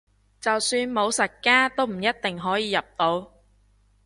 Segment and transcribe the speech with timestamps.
[0.39, 3.31] 就算武術家都唔一定可以入到